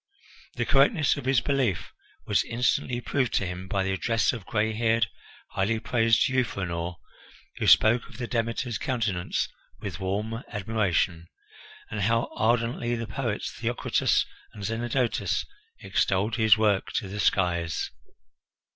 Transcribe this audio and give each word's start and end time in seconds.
The 0.55 0.65
correctness 0.65 1.15
of 1.15 1.25
his 1.25 1.41
belief 1.41 1.93
was 2.25 2.43
instantly 2.45 2.99
proved 3.01 3.33
to 3.35 3.45
him 3.45 3.67
by 3.67 3.83
the 3.83 3.91
address 3.93 4.33
of 4.33 4.47
gray 4.47 4.73
haired, 4.73 5.05
highly 5.49 5.77
praised 5.79 6.27
Euphranor, 6.27 6.95
who 7.57 7.67
spoke 7.67 8.09
of 8.09 8.17
the 8.17 8.25
Demeter's 8.25 8.79
countenance 8.79 9.47
with 9.79 9.99
warm 9.99 10.43
admiration. 10.51 11.27
And 11.91 12.01
how 12.01 12.31
ardently 12.35 12.95
the 12.95 13.05
poets 13.05 13.51
Theocritus 13.51 14.25
and 14.53 14.65
Zenodotus 14.65 15.45
extolled 15.81 16.35
his 16.37 16.57
work 16.57 16.91
to 16.93 17.07
the 17.07 17.19
skies! 17.19 17.91